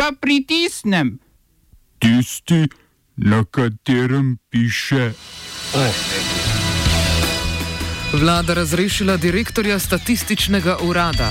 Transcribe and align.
pa 0.00 0.12
pritisnem? 0.20 1.18
Tisti, 1.98 2.68
na 3.16 3.44
katerem 3.44 4.38
piše 4.50 5.12
O. 5.74 5.88
Vlada 8.12 8.54
razrešila 8.54 9.16
direktorja 9.16 9.78
statističnega 9.78 10.78
urada. 10.88 11.28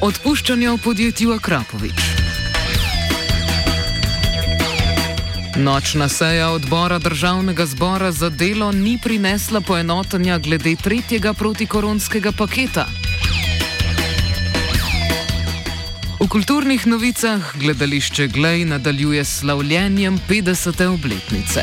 Odpuščanje 0.00 0.70
v 0.70 0.78
podjetju 0.84 1.32
Akrapovič. 1.36 2.00
Nočna 5.56 6.08
seja 6.08 6.48
odbora 6.50 6.98
državnega 6.98 7.66
zbora 7.66 8.12
za 8.12 8.30
delo 8.30 8.72
ni 8.72 8.98
prinesla 9.02 9.60
poenotenja 9.60 10.38
glede 10.38 10.76
tretjega 10.76 11.34
protikoronskega 11.34 12.32
paketa. 12.32 12.86
V 16.18 16.26
kulturnih 16.26 16.86
novicah 16.86 17.38
gledališče 17.54 18.26
Glej 18.26 18.64
nadaljuje 18.64 19.24
s 19.24 19.38
slavljenjem 19.38 20.18
50. 20.28 20.86
obletnice. 20.86 21.62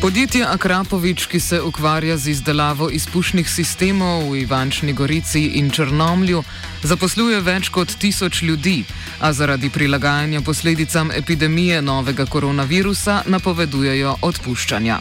Podjetje 0.00 0.44
Akrapovič, 0.44 1.26
ki 1.26 1.40
se 1.40 1.62
ukvarja 1.62 2.16
z 2.16 2.30
izdelavo 2.30 2.90
izpušnih 2.90 3.50
sistemov 3.50 4.30
v 4.30 4.40
Ivančni 4.42 4.92
Gorici 4.92 5.44
in 5.46 5.70
Črnomlju, 5.70 6.42
zaposluje 6.82 7.40
več 7.40 7.68
kot 7.68 7.94
tisoč 7.98 8.42
ljudi, 8.42 8.84
a 9.20 9.32
zaradi 9.32 9.70
prilagajanja 9.70 10.40
posledicam 10.40 11.10
epidemije 11.10 11.82
novega 11.82 12.26
koronavirusa 12.26 13.22
napovedujejo 13.26 14.16
odpuščanja. 14.22 15.00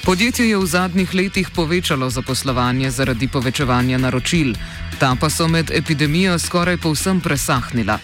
Podjetje 0.00 0.48
je 0.48 0.56
v 0.56 0.66
zadnjih 0.66 1.14
letih 1.14 1.50
povečalo 1.52 2.10
zaposlovanje 2.10 2.90
zaradi 2.90 3.28
povečevanja 3.28 3.98
naročil, 3.98 4.54
ta 4.98 5.12
pa 5.20 5.28
so 5.30 5.48
med 5.48 5.70
epidemijo 5.70 6.38
skoraj 6.38 6.76
povsem 6.80 7.20
presahnila. 7.20 7.98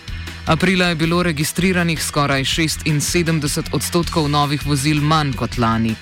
Aprila 0.47 0.87
je 0.93 0.95
bilo 0.95 1.23
registriranih 1.23 2.03
skoraj 2.03 2.45
76 2.45 3.73
odstotkov 3.73 4.29
novih 4.29 4.67
vozil 4.67 5.01
manj 5.01 5.33
kot 5.33 5.59
lani. 5.59 5.95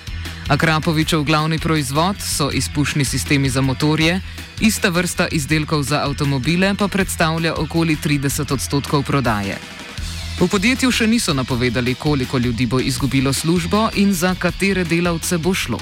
Akrapovičev 0.47 1.23
glavni 1.23 1.59
proizvod 1.59 2.15
so 2.19 2.49
izpušni 2.51 3.05
sistemi 3.05 3.49
za 3.49 3.61
motorje, 3.61 4.21
ista 4.59 4.89
vrsta 4.89 5.27
izdelkov 5.31 5.83
za 5.83 6.03
avtomobile 6.03 6.75
pa 6.75 6.87
predstavlja 6.87 7.55
okoli 7.55 7.97
30 8.03 8.53
odstotkov 8.53 9.03
prodaje. 9.03 9.57
V 10.35 10.47
podjetju 10.51 10.91
še 10.91 11.05
niso 11.07 11.33
napovedali, 11.33 11.93
koliko 11.95 12.37
ljudi 12.37 12.65
bo 12.67 12.79
izgubilo 12.79 13.33
službo 13.33 13.89
in 13.95 14.13
za 14.13 14.35
katere 14.35 14.83
delavce 14.83 15.37
bo 15.37 15.53
šlo. 15.53 15.79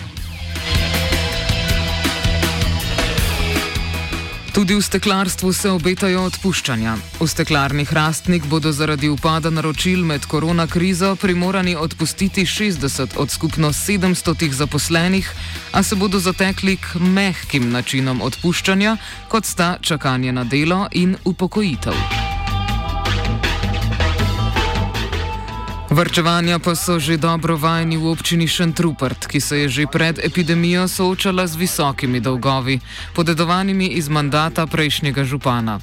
Tudi 4.53 4.75
v 4.77 4.81
steklarstvu 4.85 5.49
se 5.53 5.71
obetajo 5.73 6.27
odpuščanja. 6.29 6.93
V 7.17 7.25
steklarni 7.25 7.87
Hrastnik 7.89 8.45
bodo 8.45 8.69
zaradi 8.69 9.09
upada 9.09 9.49
naročil 9.49 10.05
med 10.05 10.27
korona 10.29 10.67
krizo 10.69 11.15
primorani 11.15 11.73
odpustiti 11.75 12.45
60 12.45 13.17
od 13.17 13.31
skupno 13.33 13.73
700 13.73 14.53
zaposlenih, 14.53 15.31
a 15.73 15.83
se 15.83 15.95
bodo 15.95 16.19
zatekli 16.19 16.77
k 16.77 17.01
mehkim 17.01 17.71
načinom 17.73 18.21
odpuščanja, 18.21 18.97
kot 19.27 19.49
sta 19.49 19.77
čakanje 19.81 20.31
na 20.31 20.43
delo 20.43 20.85
in 20.91 21.17
upokojitev. 21.25 22.22
Vrčevanja 25.93 26.57
pa 26.57 26.73
so 26.73 26.97
že 26.97 27.21
dobro 27.21 27.53
vajeni 27.53 28.01
v 28.01 28.09
občini 28.09 28.49
Šentrupert, 28.49 29.29
ki 29.29 29.37
se 29.37 29.57
je 29.61 29.67
že 29.69 29.83
pred 29.85 30.17
epidemijo 30.17 30.89
soočala 30.89 31.45
z 31.45 31.53
visokimi 31.53 32.17
dolgovi, 32.17 32.81
podedovanimi 33.13 33.93
iz 33.93 34.09
mandata 34.09 34.65
prejšnjega 34.65 35.21
župana. 35.21 35.77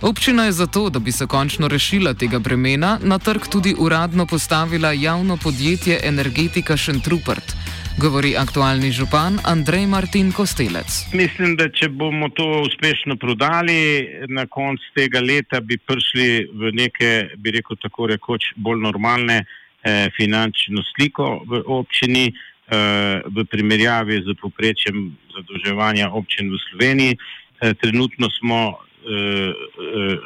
Občina 0.00 0.48
je 0.48 0.52
zato, 0.52 0.88
da 0.88 0.98
bi 0.98 1.12
se 1.12 1.26
končno 1.28 1.68
rešila 1.68 2.14
tega 2.16 2.38
bremena, 2.40 2.96
na 3.02 3.18
trg 3.18 3.44
tudi 3.52 3.76
uradno 3.78 4.26
postavila 4.26 4.92
javno 4.92 5.36
podjetje 5.36 6.00
Energetika 6.02 6.76
Šentrupert 6.76 7.59
govori 7.98 8.36
aktualni 8.36 8.90
župan 8.92 9.38
Andrej 9.44 9.86
Martin 9.86 10.32
Kostelec. 10.32 11.12
Mislim, 11.12 11.56
da 11.56 11.68
če 11.68 11.88
bomo 11.88 12.28
to 12.28 12.46
uspešno 12.66 13.16
prodali, 13.16 14.08
na 14.28 14.46
koncu 14.46 14.84
tega 14.94 15.20
leta 15.20 15.60
bi 15.60 15.78
prišli 15.78 16.48
v 16.54 16.72
neke, 16.76 17.30
bi 17.36 17.50
rekel 17.56 17.76
tako 17.82 18.06
rekoč, 18.12 18.52
bolj 18.56 18.80
normalne 18.84 19.42
eh, 19.42 20.08
finančno 20.16 20.84
sliko 20.94 21.42
v 21.46 21.62
občini 21.66 22.30
eh, 22.30 23.22
v 23.26 23.44
primerjavi 23.44 24.22
z 24.26 24.36
poprečjem 24.40 25.10
zadolževanja 25.36 26.10
občin 26.12 26.52
v 26.52 26.60
Sloveniji. 26.70 27.16
Eh, 27.16 27.74
trenutno 27.74 28.30
smo 28.30 28.60
eh, 28.74 29.50
eh, 29.50 30.16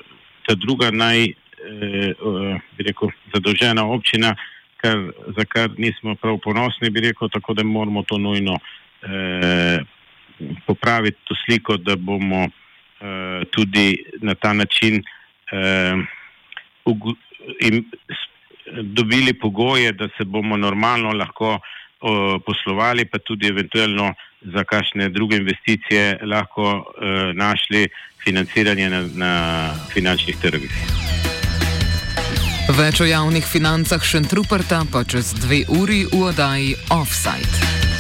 ta 0.47 0.55
druga 0.55 0.91
naj, 0.91 1.25
eh, 1.25 1.33
eh, 1.65 2.59
bi 2.77 2.91
rekel, 2.91 3.15
zadolžena 3.35 3.87
občina 3.87 4.37
kar, 4.85 4.99
za 5.37 5.45
kar 5.45 5.71
nismo 5.79 6.15
prav 6.15 6.39
ponosni, 6.45 6.91
bi 6.91 7.01
rekel, 7.01 7.29
tako 7.33 7.55
da 7.55 7.65
moramo 7.65 8.03
to 8.03 8.19
nujno 8.19 8.59
eh, 9.03 9.79
popraviti, 10.67 11.19
to 11.25 11.35
sliko, 11.45 11.77
da 11.77 11.97
bomo 11.97 12.45
eh, 12.45 13.45
tudi 13.51 14.05
na 14.21 14.35
ta 14.35 14.53
način 14.53 15.03
eh, 15.53 15.95
im, 17.61 17.85
dobili 18.83 19.35
pogoje, 19.35 19.93
da 19.93 20.09
se 20.19 20.25
bomo 20.25 20.57
normalno 20.57 21.13
lahko 21.13 21.55
eh, 21.55 22.39
poslovali, 22.47 23.05
pa 23.05 23.19
tudi 23.19 23.49
eventualno 23.49 24.15
za 24.55 24.65
kakšne 24.65 25.09
druge 25.09 25.37
investicije 25.37 26.19
lahko 26.23 26.69
eh, 26.85 27.33
našli 27.33 27.89
financiranje 28.25 28.91
na, 28.91 29.03
na 29.15 29.33
finančnih 29.95 30.37
trgih. 30.43 31.04
Več 32.73 33.01
o 33.01 33.05
javnih 33.05 33.45
financah 33.45 34.01
Šentruperta 34.01 34.87
pa 34.89 35.05
čez 35.05 35.35
dve 35.37 35.65
uri 35.69 36.07
v 36.09 36.23
oddaji 36.33 36.73
Offside. 36.97 37.94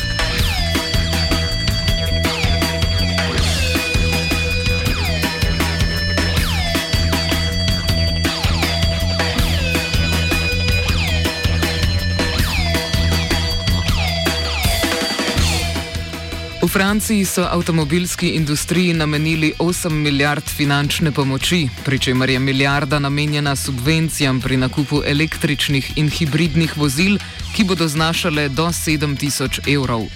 V 16.64 16.68
Franciji 16.68 17.24
so 17.24 17.44
avtomobilski 17.50 18.28
industriji 18.28 18.94
namenili 18.94 19.52
8 19.58 19.90
milijard 19.90 20.44
finančne 20.44 21.12
pomoči, 21.12 21.68
pri 21.84 21.98
čemer 21.98 22.30
je 22.30 22.38
milijarda 22.38 22.98
namenjena 22.98 23.56
subvencijam 23.56 24.40
pri 24.40 24.56
nakupu 24.56 25.02
električnih 25.06 25.92
in 25.96 26.08
hibridnih 26.10 26.76
vozil, 26.76 27.18
ki 27.56 27.64
bodo 27.64 27.88
znašale 27.88 28.48
do 28.48 28.66
7000 28.66 29.74
evrov. 29.74 30.06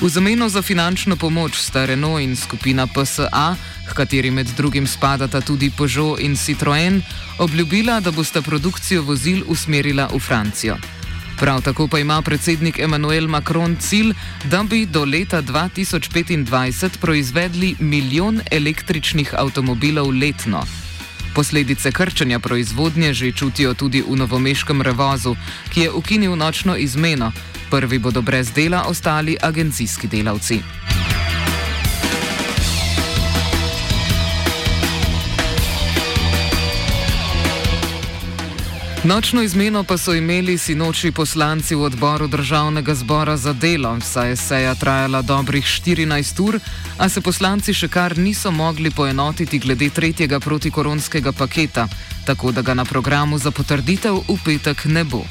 V 0.00 0.08
zameno 0.08 0.48
za 0.48 0.62
finančno 0.62 1.16
pomoč 1.16 1.54
sta 1.54 1.86
Renault 1.86 2.22
in 2.22 2.36
skupina 2.36 2.86
PSA, 2.86 3.54
h 3.88 3.94
kateri 3.94 4.30
med 4.30 4.46
drugim 4.56 4.86
spadata 4.86 5.40
tudi 5.40 5.70
Peugeot 5.70 6.20
in 6.20 6.36
Citroën, 6.36 7.00
obljubila, 7.38 8.00
da 8.00 8.10
bosta 8.10 8.42
produkcijo 8.42 9.02
vozil 9.02 9.44
usmerila 9.46 10.08
v 10.12 10.18
Francijo. 10.18 10.95
Prav 11.36 11.62
tako 11.62 11.88
pa 11.88 11.98
ima 11.98 12.22
predsednik 12.22 12.78
Emmanuel 12.78 13.28
Macron 13.28 13.76
cilj, 13.80 14.12
da 14.44 14.62
bi 14.62 14.86
do 14.86 15.04
leta 15.04 15.42
2025 15.42 16.88
proizvedli 17.00 17.74
milijon 17.78 18.40
električnih 18.50 19.34
avtomobilov 19.34 20.10
letno. 20.10 20.64
Posledice 21.34 21.92
krčenja 21.92 22.38
proizvodnje 22.38 23.14
že 23.14 23.32
čutijo 23.32 23.74
tudi 23.74 24.02
v 24.08 24.16
novomeškem 24.16 24.82
revozu, 24.82 25.36
ki 25.74 25.80
je 25.80 25.92
ukinil 25.92 26.36
nočno 26.36 26.76
izmeno. 26.76 27.32
Prvi 27.70 27.98
bodo 27.98 28.22
brez 28.22 28.52
dela 28.52 28.84
ostali 28.88 29.36
agencijski 29.42 30.08
delavci. 30.08 30.95
Nočno 39.06 39.42
izmeno 39.42 39.84
pa 39.84 39.98
so 39.98 40.14
imeli 40.14 40.58
sinoči 40.58 41.12
poslanci 41.12 41.74
v 41.74 41.82
odboru 41.82 42.26
državnega 42.26 42.94
zbora 42.94 43.36
za 43.36 43.52
delo, 43.52 44.00
saj 44.00 44.28
je 44.28 44.36
seja 44.36 44.74
trajala 44.74 45.22
dobrih 45.22 45.64
14 45.64 46.42
ur, 46.42 46.58
a 46.98 47.08
se 47.08 47.20
poslanci 47.20 47.74
še 47.74 47.88
kar 47.88 48.18
niso 48.18 48.50
mogli 48.50 48.90
poenotiti 48.90 49.58
glede 49.58 49.90
tretjega 49.90 50.40
protikoronskega 50.40 51.32
paketa, 51.32 51.86
tako 52.26 52.50
da 52.52 52.62
ga 52.62 52.74
na 52.74 52.84
programu 52.84 53.38
za 53.38 53.50
potrditev 53.50 54.24
v 54.28 54.38
petek 54.44 54.84
ne 54.84 55.04
bo. 55.04 55.22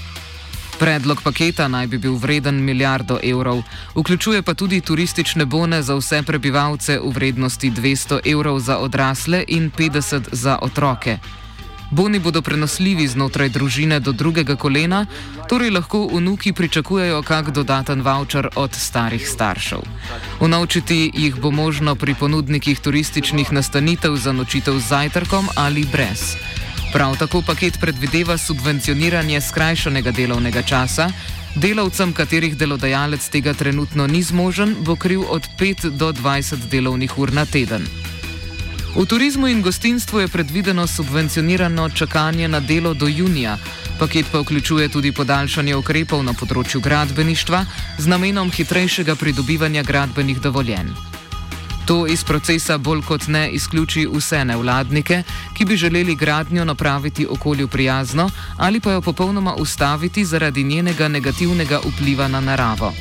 Predlog 0.79 1.21
paketa 1.21 1.67
naj 1.67 1.87
bi 1.87 1.97
bil 1.97 2.15
vreden 2.15 2.63
milijardo 2.63 3.19
evrov, 3.23 3.63
vključuje 3.95 4.41
pa 4.41 4.53
tudi 4.53 4.81
turistične 4.81 5.45
bone 5.45 5.83
za 5.83 5.99
vse 5.99 6.23
prebivalce 6.23 6.99
v 7.03 7.11
vrednosti 7.11 7.71
200 7.71 8.23
evrov 8.23 8.59
za 8.59 8.77
odrasle 8.77 9.43
in 9.47 9.71
50 9.71 10.31
za 10.31 10.59
otroke. 10.61 11.19
Boni 11.91 12.19
bodo 12.19 12.41
prenosljivi 12.41 13.07
znotraj 13.07 13.49
družine 13.49 13.99
do 13.99 14.11
drugega 14.11 14.55
kolena, 14.55 15.05
torej 15.49 15.69
lahko 15.69 16.07
vnuki 16.07 16.53
pričakujejo 16.53 17.21
kak 17.21 17.51
dodaten 17.51 18.01
voucher 18.01 18.49
od 18.55 18.73
starih 18.73 19.29
staršev. 19.29 19.79
Unovčiti 20.39 21.11
jih 21.13 21.35
bo 21.35 21.51
možno 21.51 21.95
pri 21.95 22.15
ponudnikih 22.15 22.79
turističnih 22.79 23.53
nastanitev 23.53 24.15
za 24.15 24.31
nočitev 24.31 24.79
z 24.79 24.87
zajtrkom 24.87 25.49
ali 25.55 25.85
brez. 25.91 26.35
Prav 26.93 27.17
tako 27.17 27.41
paket 27.41 27.79
predvideva 27.81 28.37
subvencioniranje 28.37 29.41
skrajšanega 29.41 30.11
delovnega 30.11 30.61
časa. 30.61 31.09
Delavcem, 31.55 32.13
katerih 32.13 32.57
delodajalec 32.57 33.29
tega 33.29 33.53
trenutno 33.53 34.07
ni 34.07 34.23
zmožen, 34.23 34.75
bo 34.79 34.95
kriv 34.95 35.21
od 35.29 35.47
5 35.59 35.89
do 35.89 36.11
20 36.13 36.67
delovnih 36.71 37.17
ur 37.19 37.33
na 37.33 37.45
teden. 37.45 37.87
V 38.95 39.03
turizmu 39.05 39.47
in 39.47 39.61
gostinstvu 39.61 40.19
je 40.19 40.27
predvideno 40.27 40.87
subvencionirano 40.87 41.89
čakanje 41.89 42.47
na 42.47 42.59
delo 42.59 42.93
do 42.93 43.07
junija. 43.07 43.57
Paket 43.99 44.25
pa 44.31 44.39
vključuje 44.39 44.89
tudi 44.89 45.11
podaljšanje 45.11 45.75
ukrepov 45.75 46.23
na 46.23 46.31
področju 46.33 46.79
gradbeništva 46.79 47.65
z 47.99 48.07
namenom 48.07 48.51
hitrejšega 48.55 49.15
pridobivanja 49.19 49.83
gradbenih 49.83 50.39
dovoljenj. 50.39 50.95
To 51.85 52.07
iz 52.07 52.23
procesa 52.23 52.77
bolj 52.77 53.03
kot 53.03 53.27
ne 53.27 53.51
izključi 53.51 54.07
vse 54.07 54.45
nevladnike, 54.45 55.23
ki 55.53 55.65
bi 55.65 55.77
želeli 55.77 56.15
gradnjo 56.15 56.63
napraviti 56.65 57.27
okolju 57.27 57.67
prijazno 57.67 58.29
ali 58.57 58.79
pa 58.79 58.95
jo 58.95 59.01
popolnoma 59.01 59.59
ustaviti 59.59 60.25
zaradi 60.25 60.63
njenega 60.63 61.07
negativnega 61.07 61.83
vpliva 61.83 62.27
na 62.27 62.39
naravo. 62.39 62.93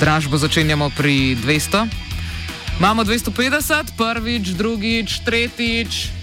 Dražbo 0.00 0.38
začenjamo 0.38 0.90
pri 0.96 1.36
200. 1.36 2.07
Imamo 2.78 3.02
250, 3.04 3.98
prvič, 3.98 4.48
drugič, 4.54 5.18
tretjič. 5.26 6.14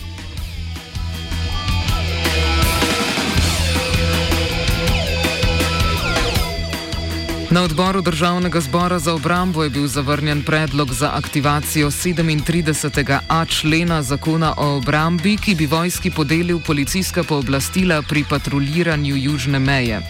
Na 7.52 7.62
odboru 7.64 8.02
državnega 8.02 8.62
zbora 8.62 9.00
za 9.00 9.14
obrambo 9.14 9.64
je 9.64 9.70
bil 9.70 9.88
zavrnjen 9.88 10.44
predlog 10.44 10.94
za 10.94 11.12
aktivacijo 11.14 11.92
37a 11.92 13.48
člena 13.48 14.02
zakona 14.02 14.54
o 14.58 14.78
obrambi, 14.78 15.38
ki 15.38 15.56
bi 15.56 15.66
vojski 15.66 16.12
podelil 16.12 16.60
policijska 16.60 17.24
pooblastila 17.24 18.02
pri 18.02 18.24
patruljiranju 18.30 19.16
južne 19.16 19.60
meje. 19.60 20.02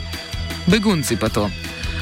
Begunci 0.68 1.18
pa 1.18 1.30
to. 1.30 1.50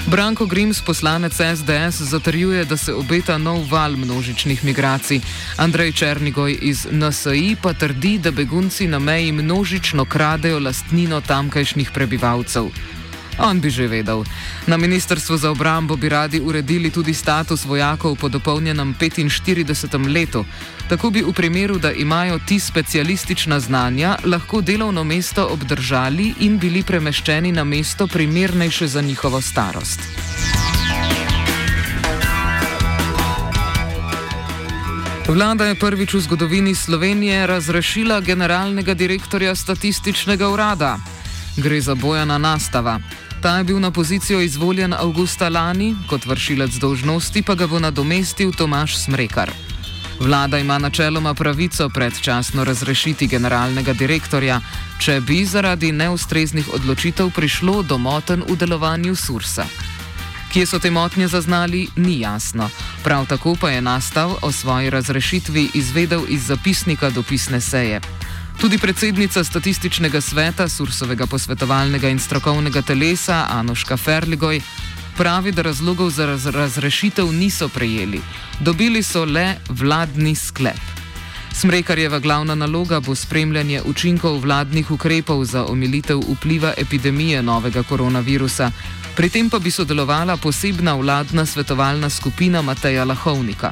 Branko 0.08 0.46
Grims, 0.46 0.82
poslanec 0.82 1.34
SDS, 1.34 2.02
zatrjuje, 2.02 2.66
da 2.66 2.78
se 2.78 2.94
obeta 2.94 3.38
nov 3.38 3.72
val 3.72 3.92
množičnih 3.92 4.66
migracij. 4.66 5.22
Andrej 5.58 5.92
Černigoj 5.92 6.58
iz 6.62 6.88
NSI 6.92 7.56
pa 7.62 7.74
trdi, 7.74 8.18
da 8.18 8.32
begunci 8.32 8.88
na 8.88 9.00
meji 9.00 9.32
množično 9.32 10.06
kradejo 10.06 10.60
lastnino 10.60 11.22
tamkajšnjih 11.22 11.92
prebivalcev. 11.94 12.66
On 13.38 13.60
bi 13.62 13.70
že 13.70 13.88
vedel. 13.88 14.24
Na 14.68 14.78
Ministrstvu 14.78 15.38
za 15.38 15.52
obrambo 15.52 15.96
bi 15.96 16.10
radi 16.10 16.40
uredili 16.40 16.92
tudi 16.92 17.14
status 17.14 17.66
vojakov 17.66 18.16
po 18.16 18.30
dopolnjenem 18.30 18.96
45. 19.00 20.14
letu. 20.14 20.46
Tako 20.90 21.10
bi 21.10 21.22
v 21.22 21.34
primeru, 21.34 21.80
da 21.80 21.92
imajo 21.92 22.40
ti 22.46 22.60
specialistična 22.60 23.60
znanja, 23.60 24.18
lahko 24.26 24.62
delovno 24.62 25.04
mesto 25.04 25.48
obdržali 25.52 26.34
in 26.40 26.60
bili 26.60 26.84
premeščeni 26.84 27.52
na 27.52 27.64
mesto 27.64 28.08
primernejše 28.08 28.88
za 28.88 29.02
njihovo 29.02 29.42
starost. 29.42 30.00
Vlada 35.28 35.66
je 35.66 35.76
prvič 35.76 36.14
v 36.14 36.20
zgodovini 36.20 36.76
Slovenije 36.76 37.48
razrešila 37.48 38.20
generalnega 38.22 38.94
direktorja 38.94 39.56
statističnega 39.56 40.50
urada. 40.50 41.00
Gre 41.58 41.82
za 41.82 41.96
Bojana 41.96 42.38
Nastava. 42.38 43.00
Ta 43.42 43.58
je 43.58 43.64
bil 43.64 43.80
na 43.80 43.92
pozicijo 43.92 44.42
izvoljen 44.42 44.94
avgusta 44.94 45.50
lani, 45.50 45.96
kot 46.10 46.26
vršilec 46.26 46.76
dolžnosti 46.76 47.42
pa 47.42 47.56
ga 47.56 47.68
bo 47.68 47.80
nadomestil 47.80 48.52
Tomaš 48.52 48.98
Smrekar. 48.98 49.52
Vlada 50.20 50.58
ima 50.58 50.78
načeloma 50.78 51.34
pravico 51.34 51.90
predčasno 51.90 52.64
razrešiti 52.64 53.28
generalnega 53.28 53.94
direktorja, 53.94 54.62
če 55.00 55.22
bi 55.22 55.46
zaradi 55.46 55.92
neustreznih 55.92 56.74
odločitev 56.74 57.30
prišlo 57.36 57.82
do 57.84 57.98
moten 57.98 58.44
v 58.50 58.56
delovanju 58.56 59.16
Sursa. 59.16 59.66
Kje 60.54 60.66
so 60.66 60.80
te 60.80 60.92
motnje 60.92 61.28
zaznali, 61.28 61.88
ni 61.96 62.20
jasno. 62.20 62.70
Prav 63.04 63.26
tako 63.26 63.56
pa 63.62 63.70
je 63.70 63.82
nastal 63.82 64.38
o 64.42 64.52
svoji 64.52 64.90
razrešitvi 64.90 65.70
izvedel 65.74 66.26
iz 66.30 66.48
zapisnika 66.48 67.10
dopisne 67.10 67.62
seje. 67.62 68.02
Tudi 68.58 68.78
predsednica 68.78 69.44
statističnega 69.44 70.22
sveta 70.22 70.70
Sursovega 70.70 71.28
posvetovalnega 71.28 72.10
in 72.10 72.20
strokovnega 72.20 72.82
telesa 72.82 73.46
Anoška 73.50 73.98
Ferligoj 73.98 74.62
pravi, 75.18 75.52
da 75.52 75.62
razlogov 75.62 76.10
za 76.10 76.26
raz 76.26 76.48
razrešitev 76.48 77.32
niso 77.32 77.70
prejeli. 77.70 78.22
Dobili 78.60 79.04
so 79.04 79.26
le 79.26 79.56
vladni 79.70 80.36
sklep. 80.36 80.80
Smrekarjeva 81.54 82.20
glavna 82.20 82.56
naloga 82.56 83.00
bo 83.00 83.16
spremljanje 83.16 83.82
učinkov 83.86 84.40
vladnih 84.40 84.92
ukrepov 84.92 85.46
za 85.46 85.66
omilitev 85.66 86.20
vpliva 86.20 86.74
epidemije 86.78 87.44
novega 87.44 87.84
koronavirusa, 87.84 88.72
pri 89.16 89.30
tem 89.30 89.50
pa 89.50 89.60
bi 89.60 89.72
sodelovala 89.72 90.38
posebna 90.38 90.96
vladna 90.96 91.46
svetovalna 91.46 92.10
skupina 92.10 92.62
Mateja 92.62 93.04
Lahovnika. 93.04 93.70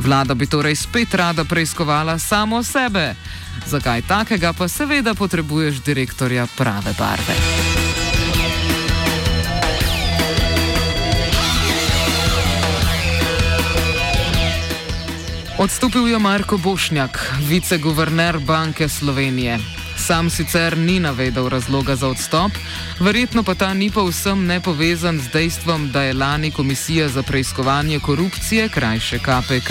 Vlada 0.00 0.34
bi 0.34 0.46
torej 0.46 0.76
spet 0.76 1.14
rada 1.14 1.44
preiskovala 1.44 2.18
samo 2.18 2.62
sebe. 2.62 3.14
Zakaj 3.66 4.02
takega 4.02 4.52
pa 4.52 4.68
seveda 4.68 5.14
potrebuješ 5.14 5.82
direktorja 5.82 6.46
prave 6.56 6.94
barve? 6.98 7.34
Odstopil 15.58 16.08
je 16.08 16.18
Marko 16.18 16.58
Bošnjak, 16.58 17.32
viceguverner 17.48 18.38
Banke 18.38 18.88
Slovenije. 18.88 19.83
Sam 20.06 20.30
sicer 20.30 20.76
ni 20.78 21.00
navedel 21.00 21.48
razloga 21.48 21.96
za 21.96 22.08
odstop, 22.08 22.52
verjetno 23.00 23.42
pa 23.42 23.54
ta 23.54 23.74
ni 23.74 23.90
povsem 23.90 24.46
nepovezan 24.46 25.20
z 25.20 25.32
dejstvom, 25.32 25.90
da 25.90 26.02
je 26.02 26.12
lani 26.12 26.50
Komisija 26.50 27.08
za 27.08 27.22
preiskovanje 27.22 28.00
korupcije, 28.00 28.68
krajše 28.68 29.18
KPK, 29.18 29.70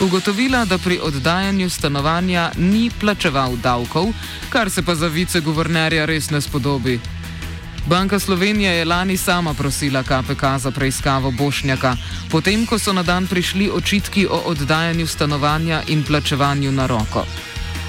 ugotovila, 0.00 0.64
da 0.64 0.78
pri 0.78 0.98
oddajanju 1.02 1.70
stanovanja 1.70 2.50
ni 2.56 2.90
plačeval 3.00 3.56
davkov, 3.56 4.12
kar 4.48 4.70
se 4.70 4.82
pa 4.82 4.94
za 4.94 5.08
viceguvernerja 5.08 6.04
res 6.04 6.30
ne 6.30 6.40
spodobi. 6.40 7.00
Banka 7.86 8.18
Slovenije 8.18 8.72
je 8.72 8.84
lani 8.84 9.16
sama 9.16 9.54
prosila 9.54 10.02
KPK 10.02 10.44
za 10.58 10.70
preiskavo 10.70 11.30
Bošnjaka, 11.30 11.96
potem 12.30 12.66
ko 12.66 12.78
so 12.78 12.92
na 12.92 13.02
dan 13.02 13.26
prišli 13.26 13.70
očitki 13.70 14.26
o 14.26 14.42
oddajanju 14.52 15.06
stanovanja 15.06 15.82
in 15.88 16.04
plačevanju 16.04 16.72
na 16.72 16.86
roko. 16.86 17.24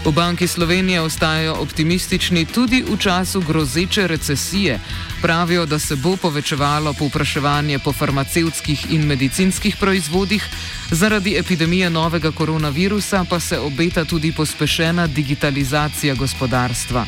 V 0.05 0.11
Banki 0.11 0.47
Slovenije 0.47 1.01
ostajajo 1.01 1.55
optimistični 1.63 2.45
tudi 2.45 2.83
v 2.83 2.97
času 2.97 3.41
grozeče 3.41 4.07
recesije. 4.07 4.79
Pravijo, 5.21 5.65
da 5.65 5.79
se 5.79 5.95
bo 5.95 6.17
povečevalo 6.17 6.93
povpraševanje 6.93 7.79
po 7.79 7.93
farmacevtskih 7.93 8.91
in 8.91 9.07
medicinskih 9.07 9.77
proizvodih, 9.79 10.43
zaradi 10.91 11.37
epidemije 11.39 11.89
novega 11.89 12.31
koronavirusa 12.31 13.25
pa 13.29 13.39
se 13.39 13.59
obeta 13.59 14.05
tudi 14.05 14.31
pospešena 14.31 15.07
digitalizacija 15.07 16.15
gospodarstva. 16.15 17.05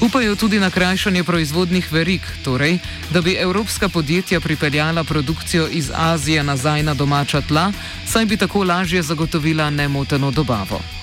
Upajo 0.00 0.36
tudi 0.36 0.60
na 0.60 0.70
krajšanje 0.70 1.24
proizvodnih 1.24 1.92
verik, 1.92 2.22
torej, 2.44 2.78
da 3.10 3.20
bi 3.20 3.34
evropska 3.34 3.88
podjetja 3.88 4.40
pripeljala 4.40 5.04
produkcijo 5.04 5.68
iz 5.68 5.90
Azije 5.94 6.42
nazaj 6.42 6.82
na 6.82 6.94
domača 6.94 7.40
tla, 7.40 7.72
saj 8.06 8.24
bi 8.24 8.36
tako 8.36 8.64
lažje 8.64 9.02
zagotovila 9.02 9.70
nemoteno 9.70 10.30
dobavo. 10.30 11.01